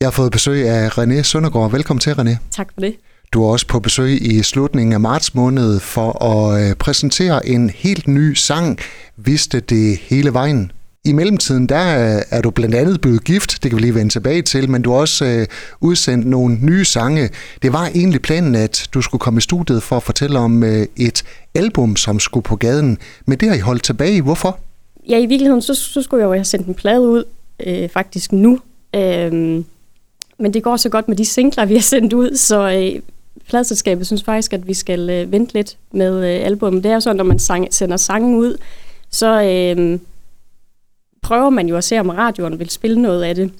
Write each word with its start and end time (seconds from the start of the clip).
Jeg 0.00 0.06
har 0.06 0.12
fået 0.12 0.32
besøg 0.32 0.68
af 0.68 0.98
René 0.98 1.22
Søndergaard. 1.22 1.70
Velkommen 1.70 2.00
til, 2.00 2.10
René. 2.10 2.36
Tak 2.50 2.68
for 2.74 2.80
det. 2.80 2.96
Du 3.32 3.44
er 3.44 3.48
også 3.52 3.66
på 3.66 3.80
besøg 3.80 4.22
i 4.22 4.42
slutningen 4.42 4.92
af 4.92 5.00
marts 5.00 5.34
måned 5.34 5.80
for 5.80 6.24
at 6.24 6.70
øh, 6.70 6.76
præsentere 6.76 7.46
en 7.46 7.70
helt 7.70 8.08
ny 8.08 8.34
sang, 8.34 8.78
Vidste 9.16 9.60
det 9.60 9.96
hele 9.96 10.32
vejen. 10.32 10.72
I 11.04 11.12
mellemtiden, 11.12 11.66
der 11.66 12.16
øh, 12.16 12.22
er 12.30 12.40
du 12.40 12.50
blandt 12.50 12.74
andet 12.74 13.00
blevet 13.00 13.24
gift, 13.24 13.62
det 13.62 13.70
kan 13.70 13.76
vi 13.76 13.82
lige 13.82 13.94
vende 13.94 14.12
tilbage 14.12 14.42
til, 14.42 14.70
men 14.70 14.82
du 14.82 14.90
har 14.90 14.98
også 14.98 15.24
øh, 15.24 15.46
udsendt 15.80 16.26
nogle 16.26 16.58
nye 16.62 16.84
sange. 16.84 17.30
Det 17.62 17.72
var 17.72 17.86
egentlig 17.94 18.22
planen, 18.22 18.54
at 18.54 18.88
du 18.94 19.02
skulle 19.02 19.20
komme 19.20 19.38
i 19.38 19.40
studiet 19.40 19.82
for 19.82 19.96
at 19.96 20.02
fortælle 20.02 20.38
om 20.38 20.62
øh, 20.62 20.86
et 20.96 21.22
album, 21.54 21.96
som 21.96 22.20
skulle 22.20 22.44
på 22.44 22.56
gaden, 22.56 22.98
men 23.26 23.38
det 23.38 23.48
har 23.48 23.56
I 23.56 23.60
holdt 23.60 23.82
tilbage. 23.82 24.22
Hvorfor? 24.22 24.58
Ja, 25.08 25.18
i 25.18 25.26
virkeligheden, 25.26 25.62
så, 25.62 25.74
så 25.74 26.02
skulle 26.02 26.20
jeg 26.20 26.26
jo 26.26 26.32
have 26.32 26.44
sendt 26.44 26.66
en 26.66 26.74
plade 26.74 27.08
ud, 27.08 27.24
øh, 27.66 27.88
faktisk 27.88 28.32
nu. 28.32 28.60
Øh, 28.96 29.62
men 30.38 30.54
det 30.54 30.62
går 30.62 30.76
så 30.76 30.88
godt 30.88 31.08
med 31.08 31.16
de 31.16 31.24
singler, 31.24 31.64
vi 31.64 31.74
har 31.74 31.82
sendt 31.82 32.12
ud, 32.12 32.36
så 32.36 32.70
øh, 32.70 33.02
pladselskabet 33.48 34.06
synes 34.06 34.22
faktisk, 34.22 34.52
at 34.52 34.66
vi 34.66 34.74
skal 34.74 35.10
øh, 35.10 35.32
vente 35.32 35.54
lidt 35.54 35.76
med 35.92 36.16
øh, 36.16 36.46
albumet. 36.46 36.84
Det 36.84 36.90
er 36.90 36.94
jo 36.94 37.00
sådan, 37.00 37.16
når 37.16 37.24
man 37.24 37.38
sang, 37.38 37.74
sender 37.74 37.96
sangen 37.96 38.34
ud, 38.34 38.58
så 39.10 39.42
øh, 39.42 39.98
prøver 41.22 41.50
man 41.50 41.68
jo 41.68 41.76
at 41.76 41.84
se, 41.84 42.00
om 42.00 42.08
radioen 42.08 42.58
vil 42.58 42.70
spille 42.70 43.02
noget 43.02 43.22
af 43.22 43.34
det. 43.34 43.52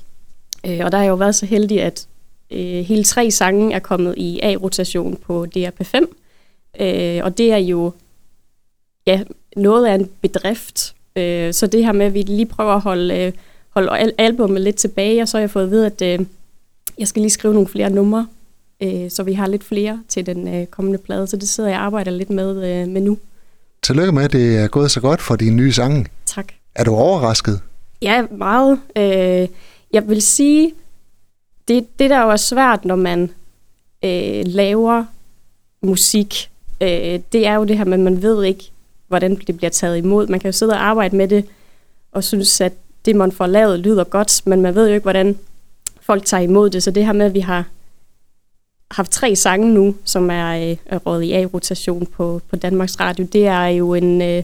Øh, 0.66 0.80
og 0.84 0.92
der 0.92 0.98
har 0.98 1.04
jeg 1.04 1.10
jo 1.10 1.14
været 1.14 1.34
så 1.34 1.46
heldig, 1.46 1.82
at 1.82 2.06
øh, 2.50 2.84
hele 2.84 3.04
tre 3.04 3.30
sange 3.30 3.74
er 3.74 3.78
kommet 3.78 4.14
i 4.16 4.40
A-rotation 4.42 5.16
på 5.16 5.46
DRP5. 5.56 5.96
Øh, 6.80 7.20
og 7.24 7.38
det 7.38 7.52
er 7.52 7.56
jo 7.56 7.92
ja, 9.06 9.22
noget 9.56 9.86
af 9.86 9.94
en 9.94 10.10
bedrift. 10.22 10.94
Øh, 11.16 11.54
så 11.54 11.66
det 11.66 11.84
her 11.84 11.92
med, 11.92 12.06
at 12.06 12.14
vi 12.14 12.22
lige 12.22 12.46
prøver 12.46 12.72
at 12.72 12.80
holde, 12.80 13.18
øh, 13.18 13.32
holde 13.70 14.12
albumet 14.18 14.60
lidt 14.60 14.76
tilbage, 14.76 15.22
og 15.22 15.28
så 15.28 15.36
har 15.36 15.42
jeg 15.42 15.50
fået 15.50 15.64
at 15.64 15.70
vide, 15.70 15.86
at... 15.86 16.02
Øh, 16.02 16.26
jeg 16.98 17.08
skal 17.08 17.22
lige 17.22 17.30
skrive 17.30 17.54
nogle 17.54 17.68
flere 17.68 17.90
numre, 17.90 18.26
øh, 18.82 19.10
så 19.10 19.22
vi 19.22 19.32
har 19.32 19.46
lidt 19.46 19.64
flere 19.64 20.02
til 20.08 20.26
den 20.26 20.54
øh, 20.54 20.66
kommende 20.66 20.98
plade, 20.98 21.26
så 21.26 21.36
det 21.36 21.48
sidder 21.48 21.70
jeg 21.70 21.78
og 21.78 21.84
arbejder 21.84 22.10
lidt 22.10 22.30
med, 22.30 22.50
øh, 22.50 22.88
med 22.88 23.00
nu. 23.00 23.18
Tillykke 23.82 24.12
med, 24.12 24.24
at 24.24 24.32
det 24.32 24.58
er 24.58 24.68
gået 24.68 24.90
så 24.90 25.00
godt 25.00 25.20
for 25.20 25.36
dine 25.36 25.56
nye 25.56 25.72
sange. 25.72 26.06
Tak. 26.26 26.52
Er 26.74 26.84
du 26.84 26.94
overrasket? 26.94 27.60
Ja, 28.02 28.26
meget. 28.30 28.80
Øh, 28.96 29.48
jeg 29.92 30.08
vil 30.08 30.22
sige, 30.22 30.72
det, 31.68 31.98
det 31.98 32.10
der 32.10 32.22
jo 32.22 32.30
er 32.30 32.36
svært, 32.36 32.84
når 32.84 32.96
man 32.96 33.30
øh, 34.04 34.42
laver 34.46 35.04
musik, 35.82 36.50
øh, 36.80 37.20
det 37.32 37.46
er 37.46 37.54
jo 37.54 37.64
det 37.64 37.78
her 37.78 37.84
med, 37.84 37.98
at 37.98 38.04
man 38.04 38.22
ved 38.22 38.44
ikke, 38.44 38.70
hvordan 39.08 39.36
det 39.46 39.56
bliver 39.56 39.70
taget 39.70 39.98
imod. 39.98 40.26
Man 40.26 40.40
kan 40.40 40.48
jo 40.48 40.52
sidde 40.52 40.72
og 40.72 40.82
arbejde 40.82 41.16
med 41.16 41.28
det, 41.28 41.44
og 42.12 42.24
synes, 42.24 42.60
at 42.60 42.72
det, 43.04 43.16
man 43.16 43.32
får 43.32 43.46
lavet, 43.46 43.80
lyder 43.80 44.04
godt, 44.04 44.42
men 44.46 44.60
man 44.60 44.74
ved 44.74 44.88
jo 44.88 44.94
ikke, 44.94 45.04
hvordan 45.04 45.38
folk 46.10 46.24
tager 46.24 46.42
imod 46.42 46.70
det. 46.70 46.82
Så 46.82 46.90
det 46.90 47.06
her 47.06 47.12
med, 47.12 47.26
at 47.26 47.34
vi 47.34 47.40
har 47.40 47.64
haft 48.90 49.10
tre 49.10 49.36
sange 49.36 49.74
nu, 49.74 49.94
som 50.04 50.30
er, 50.30 50.76
øh, 50.92 50.96
rådet 51.06 51.22
i 51.22 51.32
A-rotation 51.32 52.06
på, 52.06 52.40
på 52.50 52.56
Danmarks 52.56 53.00
Radio, 53.00 53.26
det 53.32 53.46
er 53.46 53.66
jo 53.66 53.94
en 53.94 54.22
øh, 54.22 54.42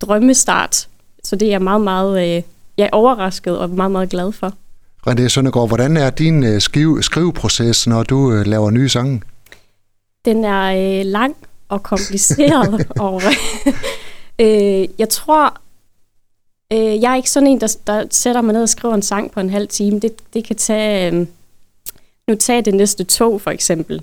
drømmestart. 0.00 0.88
Så 1.24 1.36
det 1.36 1.54
er 1.54 1.58
meget, 1.58 1.80
meget 1.80 2.36
øh, 2.36 2.42
jeg 2.78 2.84
er 2.84 2.88
overrasket 2.92 3.58
og 3.58 3.70
meget, 3.70 3.90
meget 3.90 4.08
glad 4.08 4.32
for. 4.32 4.52
René 5.08 5.28
Søndergaard, 5.28 5.68
hvordan 5.68 5.96
er 5.96 6.10
din 6.10 6.44
øh, 6.44 6.60
skrive, 6.60 7.02
skriveproces, 7.02 7.86
når 7.86 8.02
du 8.02 8.32
øh, 8.32 8.46
laver 8.46 8.70
nye 8.70 8.88
sange? 8.88 9.22
Den 10.24 10.44
er 10.44 10.64
øh, 10.98 11.06
lang 11.06 11.36
og 11.68 11.82
kompliceret. 11.82 12.86
og 13.06 13.22
øh, 14.38 14.88
jeg 14.98 15.08
tror, 15.08 15.60
Øh, 16.72 17.02
jeg 17.02 17.12
er 17.12 17.16
ikke 17.16 17.30
sådan 17.30 17.46
en, 17.46 17.60
der, 17.60 17.76
der 17.86 18.06
sætter 18.10 18.40
mig 18.40 18.52
ned 18.52 18.62
og 18.62 18.68
skriver 18.68 18.94
en 18.94 19.02
sang 19.02 19.30
på 19.30 19.40
en 19.40 19.50
halv 19.50 19.68
time. 19.68 20.00
Det, 20.00 20.34
det 20.34 20.44
kan 20.44 20.56
tage... 20.56 21.12
Øh, 21.12 21.26
nu 22.28 22.34
tage 22.34 22.62
det 22.62 22.74
næste 22.74 23.04
tog, 23.04 23.40
for 23.40 23.50
eksempel. 23.50 24.02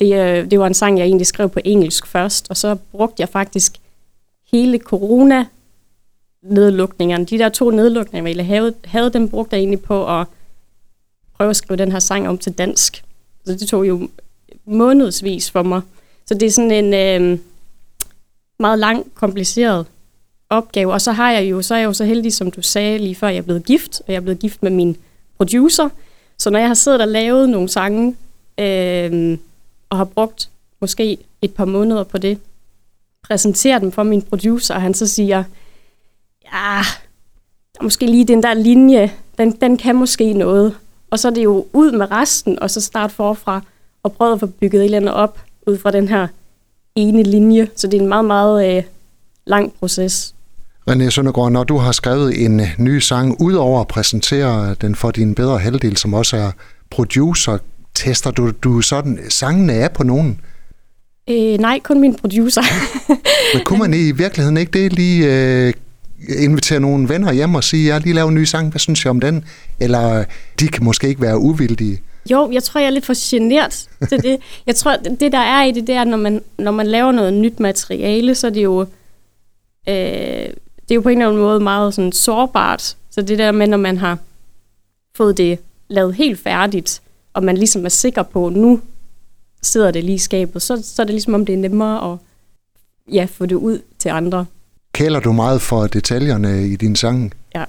Det, 0.00 0.14
øh, 0.14 0.50
det 0.50 0.58
var 0.58 0.66
en 0.66 0.74
sang, 0.74 0.98
jeg 0.98 1.04
egentlig 1.04 1.26
skrev 1.26 1.48
på 1.48 1.60
engelsk 1.64 2.06
først, 2.06 2.50
og 2.50 2.56
så 2.56 2.74
brugte 2.74 3.20
jeg 3.20 3.28
faktisk 3.28 3.72
hele 4.52 4.78
corona 4.78 5.46
nedlukningerne, 6.42 7.24
de 7.24 7.38
der 7.38 7.48
to 7.48 7.70
nedlukninger, 7.70 8.34
jeg 8.34 8.46
havde, 8.46 8.74
havde 8.84 9.10
dem 9.10 9.28
brugt 9.28 9.52
jeg 9.52 9.58
egentlig 9.58 9.80
på 9.80 10.20
at 10.20 10.26
prøve 11.36 11.50
at 11.50 11.56
skrive 11.56 11.76
den 11.76 11.92
her 11.92 11.98
sang 11.98 12.28
om 12.28 12.38
til 12.38 12.52
dansk. 12.52 13.04
Så 13.46 13.52
det 13.52 13.68
tog 13.68 13.88
jo 13.88 14.08
månedsvis 14.64 15.50
for 15.50 15.62
mig. 15.62 15.80
Så 16.26 16.34
det 16.34 16.46
er 16.46 16.50
sådan 16.50 16.94
en 16.94 16.94
øh, 16.94 17.38
meget 18.58 18.78
lang, 18.78 19.14
kompliceret 19.14 19.86
opgave. 20.52 20.92
Og 20.92 21.00
så 21.00 21.12
har 21.12 21.32
jeg 21.32 21.50
jo, 21.50 21.62
så 21.62 21.74
er 21.74 21.78
jeg 21.78 21.86
jo 21.86 21.92
så 21.92 22.04
heldig, 22.04 22.32
som 22.32 22.50
du 22.50 22.62
sagde 22.62 22.98
lige 22.98 23.14
før, 23.14 23.28
jeg 23.28 23.38
er 23.38 23.42
blevet 23.42 23.64
gift, 23.64 24.00
og 24.00 24.12
jeg 24.12 24.16
er 24.16 24.20
blevet 24.20 24.38
gift 24.38 24.62
med 24.62 24.70
min 24.70 24.96
producer. 25.36 25.88
Så 26.38 26.50
når 26.50 26.58
jeg 26.58 26.68
har 26.68 26.74
siddet 26.74 27.00
og 27.00 27.08
lavet 27.08 27.48
nogle 27.48 27.68
sange, 27.68 28.16
øh, 28.58 29.38
og 29.90 29.96
har 29.96 30.04
brugt 30.04 30.50
måske 30.80 31.18
et 31.42 31.54
par 31.54 31.64
måneder 31.64 32.04
på 32.04 32.18
det, 32.18 32.38
præsenterer 33.22 33.78
dem 33.78 33.92
for 33.92 34.02
min 34.02 34.22
producer, 34.22 34.74
og 34.74 34.82
han 34.82 34.94
så 34.94 35.06
siger, 35.06 35.44
ja, 36.44 36.82
der 37.72 37.78
er 37.80 37.82
måske 37.82 38.06
lige 38.06 38.24
den 38.24 38.42
der 38.42 38.54
linje, 38.54 39.12
den, 39.38 39.52
den 39.52 39.76
kan 39.76 39.96
måske 39.96 40.32
noget. 40.32 40.76
Og 41.10 41.18
så 41.18 41.28
er 41.28 41.32
det 41.32 41.44
jo 41.44 41.66
ud 41.72 41.92
med 41.92 42.10
resten, 42.10 42.58
og 42.58 42.70
så 42.70 42.80
starte 42.80 43.14
forfra, 43.14 43.60
og 44.02 44.12
prøve 44.12 44.32
at 44.32 44.40
få 44.40 44.46
bygget 44.46 44.80
et 44.80 44.84
eller 44.84 44.98
andet 44.98 45.14
op, 45.14 45.38
ud 45.66 45.78
fra 45.78 45.90
den 45.90 46.08
her 46.08 46.26
ene 46.94 47.22
linje. 47.22 47.68
Så 47.76 47.86
det 47.86 47.96
er 47.96 48.02
en 48.02 48.08
meget, 48.08 48.24
meget 48.24 48.76
øh, 48.76 48.82
lang 49.44 49.74
proces. 49.74 50.34
René 50.90 51.10
Søndergaard, 51.10 51.52
når 51.52 51.64
du 51.64 51.76
har 51.76 51.92
skrevet 51.92 52.44
en 52.44 52.60
ny 52.78 52.98
sang, 52.98 53.40
udover 53.40 53.80
at 53.80 53.88
præsentere 53.88 54.74
den 54.80 54.94
for 54.94 55.10
din 55.10 55.34
bedre 55.34 55.58
halvdel, 55.58 55.96
som 55.96 56.14
også 56.14 56.36
er 56.36 56.50
producer, 56.90 57.58
tester 57.94 58.30
du, 58.30 58.50
du 58.50 58.80
sådan 58.80 59.18
sangene 59.28 59.72
af 59.72 59.92
på 59.92 60.02
nogen? 60.02 60.40
Øh, 61.30 61.58
nej, 61.58 61.80
kun 61.84 62.00
min 62.00 62.14
producer. 62.14 62.62
Men 63.54 63.64
kunne 63.64 63.78
man 63.78 63.94
i 63.94 64.12
virkeligheden 64.12 64.56
ikke 64.56 64.82
det 64.82 64.92
lige 64.92 65.26
øh, 65.26 65.72
invitere 66.38 66.80
nogle 66.80 67.08
venner 67.08 67.32
hjem 67.32 67.54
og 67.54 67.64
sige, 67.64 67.86
jeg 67.86 67.94
har 67.94 68.00
lige 68.00 68.14
lavet 68.14 68.28
en 68.28 68.34
ny 68.34 68.44
sang, 68.44 68.70
hvad 68.70 68.78
synes 68.78 69.04
jeg 69.04 69.10
om 69.10 69.20
den? 69.20 69.44
Eller 69.80 70.24
de 70.60 70.68
kan 70.68 70.84
måske 70.84 71.08
ikke 71.08 71.20
være 71.20 71.38
uvildige? 71.38 72.00
Jo, 72.30 72.50
jeg 72.52 72.62
tror, 72.62 72.80
jeg 72.80 72.86
er 72.86 72.90
lidt 72.90 73.06
for 73.06 73.30
genert 73.30 73.86
til 74.08 74.22
det. 74.22 74.38
Jeg 74.66 74.76
tror, 74.76 74.96
det 75.20 75.32
der 75.32 75.38
er 75.38 75.64
i 75.64 75.72
det, 75.72 75.86
det 75.86 75.94
er, 75.94 76.04
når 76.04 76.16
man, 76.16 76.42
når 76.58 76.72
man 76.72 76.86
laver 76.86 77.12
noget 77.12 77.34
nyt 77.34 77.60
materiale, 77.60 78.34
så 78.34 78.46
er 78.46 78.50
det 78.50 78.64
jo... 78.64 78.86
Øh, 79.88 80.48
det 80.82 80.90
er 80.90 80.94
jo 80.94 81.00
på 81.00 81.08
en 81.08 81.18
eller 81.18 81.28
anden 81.28 81.42
måde 81.42 81.60
meget 81.60 81.94
sådan 81.94 82.12
sårbart. 82.12 82.96
Så 83.10 83.22
det 83.22 83.38
der 83.38 83.52
med, 83.52 83.66
når 83.66 83.76
man 83.76 83.98
har 83.98 84.18
fået 85.16 85.36
det 85.36 85.58
lavet 85.88 86.14
helt 86.14 86.40
færdigt, 86.40 87.02
og 87.34 87.44
man 87.44 87.56
ligesom 87.56 87.84
er 87.84 87.88
sikker 87.88 88.22
på, 88.22 88.46
at 88.46 88.52
nu 88.52 88.80
sidder 89.62 89.90
det 89.90 90.04
lige 90.04 90.14
i 90.14 90.18
skabet, 90.18 90.62
så, 90.62 90.82
så 90.84 91.02
er 91.02 91.06
det 91.06 91.14
ligesom 91.14 91.34
om, 91.34 91.46
det 91.46 91.52
er 91.52 91.58
nemmere 91.58 92.12
at 92.12 92.18
ja, 93.14 93.26
få 93.30 93.46
det 93.46 93.54
ud 93.54 93.78
til 93.98 94.08
andre. 94.08 94.46
Kæler 94.94 95.20
du 95.20 95.32
meget 95.32 95.62
for 95.62 95.86
detaljerne 95.86 96.68
i 96.68 96.76
din 96.76 96.96
sang? 96.96 97.32
Ja. 97.54 97.64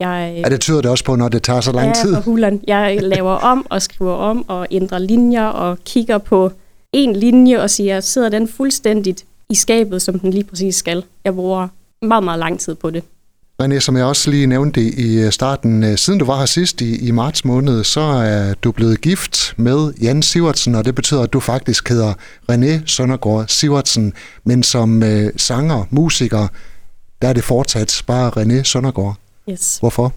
Jeg, 0.00 0.40
er 0.40 0.48
det 0.48 0.60
tyder 0.60 0.80
det 0.80 0.90
også 0.90 1.04
på, 1.04 1.16
når 1.16 1.28
det 1.28 1.42
tager 1.42 1.60
så 1.60 1.72
lang 1.72 1.86
ja, 1.86 2.02
tid? 2.02 2.14
Ja, 2.14 2.20
hulen. 2.20 2.60
Jeg 2.66 2.98
laver 3.02 3.32
om 3.32 3.66
og 3.70 3.82
skriver 3.82 4.14
om 4.14 4.48
og 4.48 4.66
ændrer 4.70 4.98
linjer 4.98 5.44
og 5.44 5.78
kigger 5.84 6.18
på 6.18 6.52
en 6.92 7.16
linje 7.16 7.62
og 7.62 7.70
siger, 7.70 8.00
sidder 8.00 8.28
den 8.28 8.48
fuldstændigt 8.48 9.24
i 9.50 9.54
skabet, 9.54 10.02
som 10.02 10.18
den 10.18 10.30
lige 10.30 10.44
præcis 10.44 10.74
skal. 10.76 11.04
Jeg 11.24 11.34
bruger 11.34 11.68
meget, 12.02 12.24
meget 12.24 12.38
lang 12.38 12.60
tid 12.60 12.74
på 12.74 12.90
det. 12.90 13.04
René, 13.62 13.78
som 13.78 13.96
jeg 13.96 14.04
også 14.04 14.30
lige 14.30 14.46
nævnte 14.46 14.80
i 14.80 15.20
øh, 15.20 15.32
starten, 15.32 15.84
øh, 15.84 15.96
siden 15.96 16.18
du 16.18 16.24
var 16.24 16.38
her 16.38 16.46
sidst 16.46 16.80
i, 16.80 17.08
i 17.08 17.10
marts 17.10 17.44
måned, 17.44 17.84
så 17.84 18.00
er 18.00 18.54
du 18.54 18.72
blevet 18.72 19.00
gift 19.00 19.54
med 19.56 19.92
Jan 20.02 20.22
Sivertsen, 20.22 20.74
og 20.74 20.84
det 20.84 20.94
betyder, 20.94 21.22
at 21.22 21.32
du 21.32 21.40
faktisk 21.40 21.88
hedder 21.88 22.14
René 22.52 22.86
Søndergaard 22.86 23.44
Sivertsen, 23.48 24.12
men 24.44 24.62
som 24.62 25.02
øh, 25.02 25.32
sanger, 25.36 25.84
musiker, 25.90 26.48
der 27.22 27.28
er 27.28 27.32
det 27.32 27.44
fortsat 27.44 28.02
bare 28.06 28.30
René 28.30 28.62
Søndergaard. 28.62 29.16
Yes. 29.50 29.78
Hvorfor? 29.80 30.12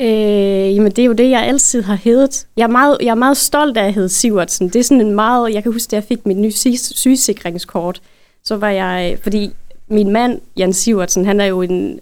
Øh, 0.00 0.74
jamen, 0.76 0.92
det 0.92 0.98
er 0.98 1.06
jo 1.06 1.12
det, 1.12 1.30
jeg 1.30 1.42
altid 1.42 1.82
har 1.82 1.94
heddet. 1.94 2.46
Jeg 2.56 2.62
er 2.64 2.68
meget, 2.68 2.98
jeg 3.00 3.10
er 3.10 3.14
meget 3.14 3.36
stolt 3.36 3.76
af 3.76 3.86
at 3.86 3.94
hedde 3.94 4.08
Sivertsen. 4.08 4.68
Det 4.68 4.76
er 4.76 4.82
sådan 4.82 5.00
en 5.00 5.14
meget... 5.14 5.54
Jeg 5.54 5.62
kan 5.62 5.72
huske, 5.72 5.88
at 5.88 5.92
jeg 5.92 6.04
fik 6.08 6.26
mit 6.26 6.36
nye 6.36 6.52
sygesikringskort, 6.76 8.02
så 8.44 8.56
var 8.56 8.70
jeg... 8.70 9.18
Fordi 9.22 9.52
min 9.90 10.10
mand, 10.12 10.40
Jan 10.56 10.72
Sivertsen, 10.72 11.24
han 11.24 11.40
er 11.40 11.44
jo 11.44 11.62
en, 11.62 12.00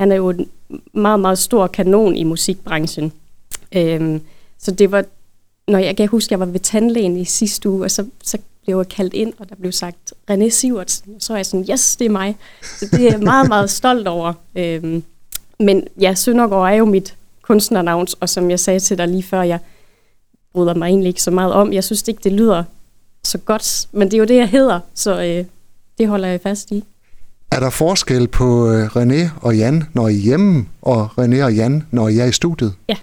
han 0.00 0.12
er 0.12 0.16
jo 0.16 0.30
en 0.30 0.48
meget, 0.92 1.20
meget 1.20 1.38
stor 1.38 1.66
kanon 1.66 2.16
i 2.16 2.24
musikbranchen. 2.24 3.12
Øhm, 3.72 4.20
så 4.58 4.70
det 4.70 4.92
var, 4.92 5.04
når 5.68 5.78
jeg 5.78 5.96
kan 5.96 6.08
huske, 6.08 6.32
jeg 6.32 6.40
var 6.40 6.46
ved 6.46 6.60
tandlægen 6.60 7.16
i 7.16 7.24
sidste 7.24 7.68
uge, 7.68 7.84
og 7.84 7.90
så, 7.90 8.06
så 8.22 8.38
blev 8.64 8.76
jeg 8.76 8.88
kaldt 8.88 9.14
ind, 9.14 9.32
og 9.38 9.48
der 9.48 9.54
blev 9.54 9.72
sagt 9.72 10.14
René 10.30 10.48
Sivertsen. 10.48 11.14
Og 11.14 11.22
så 11.22 11.32
er 11.32 11.36
jeg 11.36 11.46
sådan, 11.46 11.66
yes, 11.70 11.96
det 11.96 12.04
er 12.04 12.10
mig. 12.10 12.36
Så 12.62 12.88
det 12.92 13.06
er 13.06 13.10
jeg 13.10 13.20
meget, 13.20 13.48
meget 13.54 13.70
stolt 13.70 14.08
over. 14.08 14.32
Øhm, 14.54 15.02
men 15.58 15.86
ja, 16.00 16.14
Søndergaard 16.14 16.72
er 16.72 16.76
jo 16.76 16.84
mit 16.84 17.14
kunstnernavn, 17.42 18.06
og 18.20 18.28
som 18.28 18.50
jeg 18.50 18.60
sagde 18.60 18.80
til 18.80 18.98
dig 18.98 19.08
lige 19.08 19.22
før, 19.22 19.42
jeg 19.42 19.58
bryder 20.52 20.74
mig 20.74 20.86
egentlig 20.86 21.08
ikke 21.08 21.22
så 21.22 21.30
meget 21.30 21.52
om. 21.52 21.72
Jeg 21.72 21.84
synes 21.84 22.08
ikke, 22.08 22.20
det 22.24 22.32
lyder 22.32 22.64
så 23.24 23.38
godt, 23.38 23.88
men 23.92 24.10
det 24.10 24.14
er 24.14 24.18
jo 24.18 24.24
det, 24.24 24.36
jeg 24.36 24.48
hedder, 24.48 24.80
så 24.94 25.22
øh, 25.22 25.44
det 25.98 26.08
holder 26.08 26.28
jeg 26.28 26.40
fast 26.40 26.70
i. 26.70 26.84
Er 27.52 27.60
der 27.60 27.70
forskel 27.70 28.28
på 28.28 28.70
øh, 28.70 28.86
René 28.86 29.30
og 29.42 29.56
Jan, 29.56 29.84
når 29.94 30.08
I 30.08 30.14
er 30.14 30.18
hjemme, 30.18 30.66
og 30.82 31.10
René 31.18 31.42
og 31.42 31.54
Jan, 31.54 31.86
når 31.90 32.08
I 32.08 32.18
er 32.18 32.24
i 32.24 32.32
studiet? 32.32 32.74
Ja. 32.88 32.96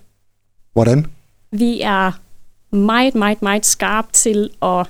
Hvordan? 0.73 1.05
vi 1.59 1.81
er 1.81 2.11
meget, 2.75 3.15
meget, 3.15 3.41
meget 3.41 3.65
skarpe 3.65 4.07
til 4.13 4.49
at 4.61 4.87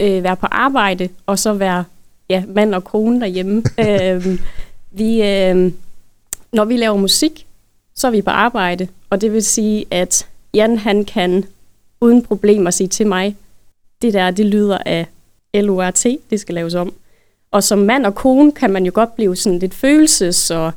øh, 0.00 0.22
være 0.22 0.36
på 0.36 0.46
arbejde, 0.46 1.08
og 1.26 1.38
så 1.38 1.52
være 1.52 1.84
ja, 2.30 2.44
mand 2.48 2.74
og 2.74 2.84
kone 2.84 3.20
derhjemme. 3.20 3.62
øh, 3.88 4.38
vi, 4.90 5.22
øh, 5.22 5.72
når 6.52 6.64
vi 6.64 6.76
laver 6.76 6.96
musik, 6.96 7.46
så 7.94 8.06
er 8.06 8.10
vi 8.10 8.22
på 8.22 8.30
arbejde, 8.30 8.88
og 9.10 9.20
det 9.20 9.32
vil 9.32 9.44
sige, 9.44 9.84
at 9.90 10.28
Jan 10.54 10.78
han 10.78 11.04
kan 11.04 11.44
uden 12.00 12.22
problemer 12.22 12.70
sige 12.70 12.88
til 12.88 13.06
mig, 13.06 13.36
det 14.02 14.12
der, 14.12 14.30
det 14.30 14.46
lyder 14.46 14.78
af 14.86 15.06
LORT, 15.54 16.04
det 16.30 16.40
skal 16.40 16.54
laves 16.54 16.74
om. 16.74 16.92
Og 17.54 17.64
som 17.64 17.78
mand 17.78 18.06
og 18.06 18.14
kone 18.14 18.52
kan 18.52 18.70
man 18.70 18.86
jo 18.86 18.92
godt 18.94 19.14
blive 19.14 19.36
sådan 19.36 19.58
lidt 19.58 19.74
følelses, 19.74 20.50
og 20.50 20.72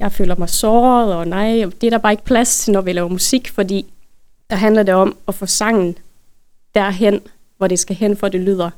jeg 0.00 0.12
føler 0.12 0.36
mig 0.38 0.48
såret, 0.48 1.14
og 1.14 1.28
nej, 1.28 1.64
det 1.80 1.86
er 1.86 1.90
der 1.90 1.98
bare 1.98 2.12
ikke 2.12 2.24
plads 2.24 2.58
til, 2.58 2.72
når 2.72 2.80
vi 2.80 2.92
laver 2.92 3.08
musik, 3.08 3.50
fordi 3.50 3.86
der 4.50 4.56
handler 4.56 4.82
det 4.82 4.94
om 4.94 5.16
at 5.28 5.34
få 5.34 5.46
sangen 5.46 5.98
derhen, 6.74 7.20
hvor 7.56 7.66
det 7.66 7.78
skal 7.78 7.96
hen, 7.96 8.16
for 8.16 8.28
det 8.28 8.40
lyder 8.40 8.70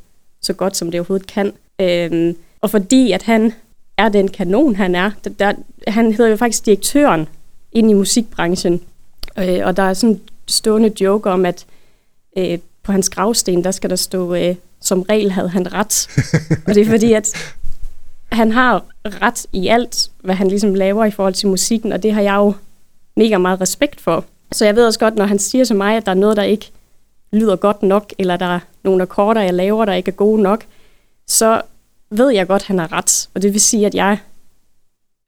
så 0.43 0.53
godt, 0.53 0.77
som 0.77 0.91
det 0.91 1.01
overhovedet 1.01 1.27
kan. 1.27 1.53
Øhm, 1.81 2.37
og 2.61 2.71
fordi 2.71 3.13
at 3.13 3.23
han 3.23 3.53
er 3.97 4.09
den 4.09 4.29
kanon, 4.29 4.77
han 4.77 4.95
er, 4.95 5.11
der, 5.25 5.31
der, 5.31 5.53
han 5.87 6.13
hedder 6.13 6.31
jo 6.31 6.37
faktisk 6.37 6.67
direktøren 6.67 7.29
ind 7.73 7.91
i 7.91 7.95
musikbranchen, 7.95 8.81
øh, 9.39 9.61
og 9.65 9.77
der 9.77 9.83
er 9.83 9.95
sådan 9.95 10.15
en 10.15 10.21
stående 10.47 10.93
joke 11.01 11.31
om, 11.31 11.47
at 11.47 11.67
øh, 12.39 12.59
på 12.88 12.93
hans 12.93 13.11
gravsten, 13.11 13.64
der 13.64 13.70
skal 13.70 13.90
der 13.90 13.96
stå, 13.96 14.35
øh, 14.35 14.55
som 14.81 15.02
regel 15.02 15.31
havde 15.31 15.49
han 15.49 15.73
ret. 15.73 16.08
og 16.67 16.75
det 16.75 16.81
er 16.87 16.90
fordi, 16.90 17.12
at 17.12 17.55
han 18.32 18.52
har 18.52 18.85
ret 19.05 19.46
i 19.52 19.69
alt, 19.69 20.11
hvad 20.23 20.35
han 20.35 20.49
ligesom 20.49 20.75
laver 20.75 21.05
i 21.05 21.11
forhold 21.11 21.35
til 21.35 21.49
musikken, 21.49 21.93
og 21.93 22.02
det 22.02 22.12
har 22.12 22.20
jeg 22.20 22.35
jo 22.35 22.55
mega 23.17 23.38
meget 23.38 23.61
respekt 23.61 24.00
for. 24.00 24.25
Så 24.52 24.64
jeg 24.64 24.76
ved 24.76 24.87
også 24.87 24.99
godt, 24.99 25.17
når 25.17 25.26
han 25.26 25.38
siger 25.38 25.64
til 25.64 25.76
mig, 25.76 25.96
at 25.96 26.06
der 26.06 26.12
er 26.12 26.17
noget, 26.17 26.37
der 26.37 26.43
ikke 26.43 26.70
lyder 27.32 27.56
godt 27.56 27.82
nok, 27.82 28.12
eller 28.19 28.37
der 28.37 28.46
er 28.46 28.61
nogle 28.85 29.02
akkorder, 29.02 29.40
jeg 29.40 29.55
laver, 29.55 29.85
der 29.85 29.93
ikke 29.93 30.11
er 30.11 30.14
gode 30.14 30.43
nok, 30.43 30.64
så 31.26 31.62
ved 32.11 32.31
jeg 32.31 32.46
godt, 32.46 32.62
at 32.62 32.67
han 32.67 32.79
har 32.79 32.93
ret. 32.93 33.29
Og 33.35 33.43
det 33.43 33.52
vil 33.52 33.61
sige, 33.61 33.87
at 33.87 33.94
jeg 33.94 34.19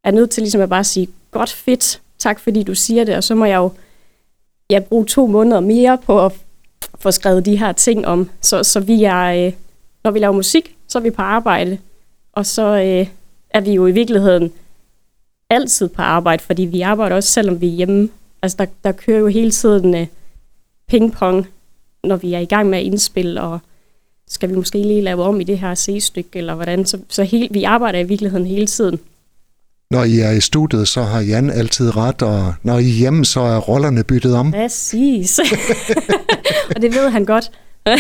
er 0.05 0.11
nødt 0.11 0.31
til 0.31 0.43
ligesom 0.43 0.61
at 0.61 0.69
bare 0.69 0.85
sige, 0.85 1.09
godt 1.31 1.51
fedt, 1.51 2.01
tak 2.19 2.41
fordi 2.41 2.63
du 2.63 2.75
siger 2.75 3.05
det, 3.05 3.17
og 3.17 3.25
så 3.25 3.35
må 3.35 3.45
jeg 3.45 3.57
jo 3.57 3.73
jeg 4.71 4.85
bruge 4.85 5.07
to 5.07 5.27
måneder 5.27 5.61
mere 5.61 5.99
på 5.99 6.27
at 6.27 6.33
få 6.99 7.11
skrevet 7.11 7.47
de 7.47 7.57
her 7.57 7.73
ting 7.73 8.07
om. 8.07 8.31
Så, 8.41 8.63
så 8.63 8.81
vi 8.81 9.05
er, 9.05 9.47
øh, 9.47 9.53
når 10.05 10.11
vi 10.11 10.19
laver 10.19 10.35
musik, 10.35 10.77
så 10.89 10.99
er 10.99 11.03
vi 11.03 11.11
på 11.11 11.23
arbejde, 11.23 11.79
og 12.33 12.47
så 12.47 12.63
øh, 12.63 13.07
er 13.51 13.61
vi 13.61 13.73
jo 13.73 13.87
i 13.87 13.93
virkeligheden 13.93 14.53
altid 15.51 15.89
på 15.89 16.03
arbejde, 16.03 16.43
fordi 16.43 16.63
vi 16.63 16.81
arbejder 16.81 17.17
også, 17.17 17.33
selvom 17.33 17.61
vi 17.61 17.67
er 17.67 17.73
hjemme. 17.73 18.09
Altså, 18.43 18.57
der, 18.59 18.67
der 18.85 18.93
kører 18.93 19.19
jo 19.19 19.27
hele 19.27 19.51
tiden 19.51 19.95
øh, 19.95 20.07
pingpong, 20.89 21.47
når 22.05 22.17
vi 22.17 22.35
er 22.35 22.39
i 22.39 22.45
gang 22.45 22.71
med 22.71 22.79
at 22.79 22.85
indspille, 22.85 23.41
og 23.41 23.59
skal 24.29 24.49
vi 24.49 24.55
måske 24.55 24.79
lige 24.79 25.03
lave 25.03 25.23
om 25.23 25.41
i 25.41 25.45
det 25.45 25.59
her 25.59 25.75
C-stykke, 25.75 26.39
eller 26.39 26.55
hvordan. 26.55 26.87
Så, 26.87 26.99
så 27.09 27.23
hele, 27.23 27.49
vi 27.51 27.65
arbejder 27.65 27.99
i 27.99 28.05
virkeligheden 28.05 28.47
hele 28.47 28.67
tiden. 28.67 28.99
Når 29.91 30.05
I 30.05 30.21
er 30.21 30.31
i 30.31 30.41
studiet, 30.41 30.89
så 30.89 31.03
har 31.03 31.21
Jan 31.21 31.51
altid 31.51 31.97
ret, 31.97 32.23
og 32.23 32.55
når 32.63 32.79
I 32.79 32.89
er 32.89 32.95
hjemme, 32.95 33.25
så 33.25 33.41
er 33.41 33.59
rollerne 33.59 34.05
byttet 34.05 34.35
om. 34.35 34.53
Præcis. 34.53 35.41
og 36.77 36.83
det 36.83 36.95
ved 36.95 37.11
han 37.11 37.25
godt. 37.25 37.51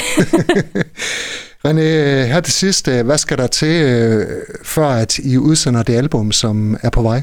René, 1.67 1.81
her 2.27 2.41
til 2.41 2.53
sidst, 2.53 2.89
øh, 2.89 3.07
hvad 3.07 3.19
skal 3.19 3.39
der 3.39 3.47
til, 3.47 3.83
øh, 3.83 4.27
før 4.65 4.89
at 4.89 5.19
I 5.19 5.37
udsender 5.37 5.83
det 5.83 5.95
album, 5.95 6.33
som 6.33 6.77
er 6.83 6.91
på 6.91 7.03
vej? 7.03 7.23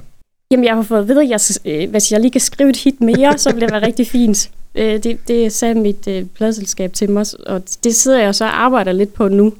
Jamen, 0.52 0.66
jeg 0.66 0.76
har 0.76 0.82
fået 0.82 1.00
at 1.00 1.08
vide, 1.08 1.24
at 1.24 1.30
jeg, 1.30 1.40
øh, 1.66 1.90
hvis 1.90 2.12
jeg 2.12 2.20
lige 2.20 2.32
kan 2.32 2.42
skrive 2.42 2.70
et 2.70 2.78
hit 2.78 3.02
mere, 3.02 3.38
så 3.38 3.54
vil 3.54 3.62
det 3.62 3.72
være 3.72 3.86
rigtig 3.86 4.08
fint. 4.08 4.50
Det, 4.76 5.28
det 5.28 5.54
sagde 5.54 5.76
mit 5.76 6.08
pladselskab 6.36 6.94
til 6.94 7.10
mig, 7.10 7.26
og 7.46 7.64
det 7.84 7.96
sidder 7.96 8.20
jeg 8.20 8.36
så 8.36 8.46
og 8.46 8.62
arbejder 8.62 8.92
lidt 8.92 9.14
på 9.14 9.28
nu. 9.28 9.54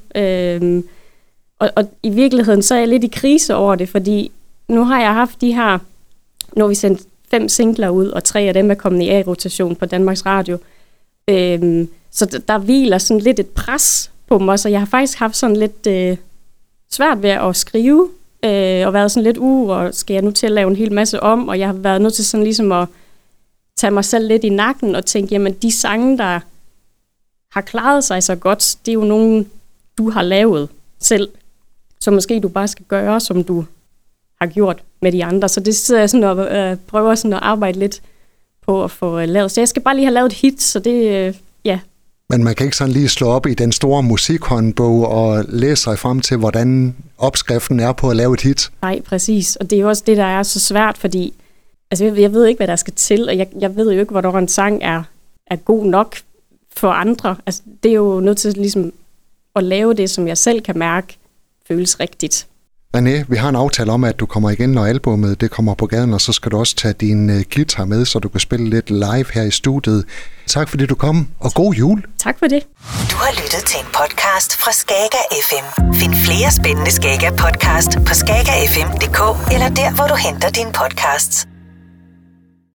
Og, 1.58 1.70
og 1.76 1.84
i 2.02 2.10
virkeligheden, 2.10 2.62
så 2.62 2.74
er 2.74 2.78
jeg 2.78 2.88
lidt 2.88 3.04
i 3.04 3.10
krise 3.12 3.54
over 3.54 3.74
det, 3.74 3.88
fordi 3.88 4.30
nu 4.68 4.84
har 4.84 5.00
jeg 5.00 5.14
haft 5.14 5.40
de 5.40 5.54
her, 5.54 5.78
når 6.56 6.68
vi 6.68 6.74
sendt 6.74 7.00
fem 7.30 7.48
singler 7.48 7.88
ud, 7.88 8.06
og 8.06 8.24
tre 8.24 8.40
af 8.40 8.54
dem 8.54 8.70
er 8.70 8.74
kommet 8.74 9.02
i 9.02 9.08
A-rotation 9.08 9.76
på 9.76 9.86
Danmarks 9.86 10.26
Radio. 10.26 10.58
Øhm, 11.28 11.88
så 12.10 12.26
der, 12.26 12.38
der 12.38 12.58
hviler 12.58 12.98
sådan 12.98 13.20
lidt 13.20 13.40
et 13.40 13.46
pres 13.46 14.10
på 14.26 14.38
mig, 14.38 14.58
så 14.58 14.68
jeg 14.68 14.80
har 14.80 14.86
faktisk 14.86 15.18
haft 15.18 15.36
sådan 15.36 15.56
lidt 15.56 15.86
øh, 15.86 16.16
svært 16.90 17.22
ved 17.22 17.30
at 17.30 17.56
skrive, 17.56 18.10
øh, 18.44 18.86
og 18.86 18.92
været 18.92 19.10
sådan 19.10 19.24
lidt, 19.24 19.38
uh, 19.38 19.68
og 19.68 19.94
skal 19.94 20.14
jeg 20.14 20.22
nu 20.22 20.30
til 20.30 20.46
at 20.46 20.52
lave 20.52 20.70
en 20.70 20.76
hel 20.76 20.92
masse 20.92 21.20
om, 21.20 21.48
og 21.48 21.58
jeg 21.58 21.68
har 21.68 21.74
været 21.74 22.02
nødt 22.02 22.14
til 22.14 22.24
sådan 22.24 22.44
ligesom 22.44 22.72
at 22.72 22.88
tage 23.76 23.90
mig 23.90 24.04
selv 24.04 24.28
lidt 24.28 24.44
i 24.44 24.48
nakken 24.48 24.94
og 24.94 25.04
tænke, 25.04 25.34
jamen 25.34 25.52
de 25.52 25.72
sange, 25.72 26.18
der 26.18 26.40
har 27.52 27.60
klaret 27.60 28.04
sig 28.04 28.22
så 28.22 28.36
godt, 28.36 28.76
det 28.86 28.90
er 28.90 28.94
jo 28.94 29.04
nogen, 29.04 29.50
du 29.98 30.10
har 30.10 30.22
lavet 30.22 30.68
selv, 31.00 31.28
så 32.00 32.10
måske 32.10 32.40
du 32.40 32.48
bare 32.48 32.68
skal 32.68 32.84
gøre, 32.84 33.20
som 33.20 33.44
du 33.44 33.64
har 34.40 34.46
gjort 34.46 34.82
med 35.02 35.12
de 35.12 35.24
andre. 35.24 35.48
Så 35.48 35.60
det 35.60 35.76
sidder 35.76 36.00
jeg 36.00 36.10
sådan 36.10 36.24
og 36.24 36.56
øh, 36.56 36.76
prøver 36.86 37.14
sådan 37.14 37.32
at 37.32 37.40
arbejde 37.42 37.78
lidt 37.78 38.02
på 38.68 38.84
at 38.84 38.90
få 38.90 39.18
øh, 39.20 39.28
lavet. 39.28 39.50
Så 39.50 39.60
jeg 39.60 39.68
skal 39.68 39.82
bare 39.82 39.94
lige 39.94 40.04
have 40.04 40.14
lavet 40.14 40.32
et 40.32 40.38
hit, 40.38 40.62
så 40.62 40.78
det, 40.78 41.26
øh, 41.26 41.34
ja. 41.64 41.78
Men 42.30 42.44
man 42.44 42.54
kan 42.54 42.66
ikke 42.66 42.76
sådan 42.76 42.92
lige 42.92 43.08
slå 43.08 43.28
op 43.28 43.46
i 43.46 43.54
den 43.54 43.72
store 43.72 44.02
musikhåndbog 44.02 45.08
og 45.08 45.44
læse 45.48 45.82
sig 45.82 45.98
frem 45.98 46.20
til, 46.20 46.36
hvordan 46.36 46.96
opskriften 47.18 47.80
er 47.80 47.92
på 47.92 48.10
at 48.10 48.16
lave 48.16 48.34
et 48.34 48.40
hit. 48.40 48.70
Nej, 48.82 49.00
præcis. 49.00 49.56
Og 49.56 49.70
det 49.70 49.76
er 49.76 49.80
jo 49.80 49.88
også 49.88 50.02
det, 50.06 50.16
der 50.16 50.24
er 50.24 50.42
så 50.42 50.60
svært, 50.60 50.98
fordi 50.98 51.34
altså, 51.90 52.04
jeg, 52.04 52.18
jeg 52.18 52.32
ved 52.32 52.46
ikke, 52.46 52.58
hvad 52.58 52.66
der 52.66 52.76
skal 52.76 52.94
til, 52.94 53.28
og 53.28 53.38
jeg, 53.38 53.48
jeg 53.60 53.76
ved 53.76 53.92
jo 53.92 54.00
ikke, 54.00 54.10
hvornår 54.10 54.38
en 54.38 54.48
sang 54.48 54.82
er, 54.82 55.02
er 55.46 55.56
god 55.56 55.84
nok 55.84 56.16
for 56.76 56.90
andre. 56.90 57.36
Altså, 57.46 57.62
det 57.82 57.88
er 57.88 57.94
jo 57.94 58.20
nødt 58.20 58.38
til 58.38 58.52
ligesom 58.52 58.92
at 59.56 59.64
lave 59.64 59.94
det, 59.94 60.10
som 60.10 60.28
jeg 60.28 60.38
selv 60.38 60.60
kan 60.60 60.78
mærke 60.78 61.18
føles 61.68 62.00
rigtigt. 62.00 62.46
René, 62.96 63.24
vi 63.28 63.36
har 63.36 63.48
en 63.48 63.56
aftale 63.56 63.92
om, 63.92 64.04
at 64.04 64.20
du 64.20 64.26
kommer 64.26 64.50
igen, 64.50 64.70
når 64.70 64.86
albumet 64.86 65.40
det 65.40 65.50
kommer 65.50 65.74
på 65.74 65.86
gaden, 65.86 66.14
og 66.14 66.20
så 66.20 66.32
skal 66.32 66.52
du 66.52 66.58
også 66.58 66.76
tage 66.76 66.94
din 66.94 67.30
uh, 67.30 67.40
guitar 67.54 67.84
med, 67.84 68.04
så 68.04 68.18
du 68.18 68.28
kan 68.28 68.40
spille 68.40 68.70
lidt 68.70 68.90
live 68.90 69.26
her 69.34 69.42
i 69.42 69.50
studiet. 69.50 70.04
Tak 70.46 70.68
fordi 70.68 70.86
du 70.86 70.94
kom, 70.94 71.28
og 71.40 71.52
god 71.54 71.74
jul. 71.74 72.04
Tak 72.18 72.38
for 72.38 72.46
det. 72.46 72.62
Du 73.10 73.16
har 73.16 73.32
lyttet 73.42 73.62
til 73.66 73.80
en 73.80 73.86
podcast 73.86 74.56
fra 74.56 74.72
Skager 74.72 75.24
FM. 75.48 75.94
Find 75.94 76.14
flere 76.14 76.50
spændende 76.50 76.90
Skager 76.90 77.30
podcast 77.30 77.90
på 78.06 78.14
skagerfm.dk 78.14 79.20
eller 79.54 79.68
der, 79.68 79.94
hvor 79.94 80.06
du 80.06 80.14
henter 80.14 80.50
dine 80.50 80.72
podcasts. 80.72 81.48